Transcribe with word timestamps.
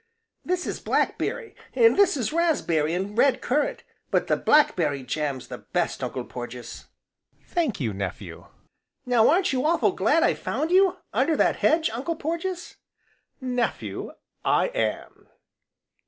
"This 0.43 0.65
is 0.65 0.79
blackberry, 0.79 1.55
an' 1.75 1.93
this 1.93 2.17
is 2.17 2.33
raspberry 2.33 2.95
an' 2.95 3.13
red 3.13 3.39
currant 3.39 3.83
but 4.09 4.25
the 4.25 4.35
blackberry 4.35 5.03
jam's 5.03 5.47
the 5.47 5.59
best, 5.59 6.03
Uncle 6.03 6.25
Porges!" 6.25 6.85
"Thank 7.45 7.79
you, 7.79 7.93
nephew." 7.93 8.47
"Now 9.05 9.29
aren't 9.29 9.53
you 9.53 9.63
awful' 9.63 9.91
glad 9.91 10.23
I 10.23 10.33
found 10.33 10.71
you 10.71 10.97
under 11.13 11.37
that 11.37 11.57
hedge, 11.57 11.91
Uncle 11.91 12.15
Porges?" 12.15 12.77
"Nephew, 13.41 14.13
I 14.43 14.69
am!" 14.69 15.27